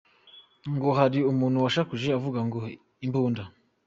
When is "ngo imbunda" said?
2.47-3.43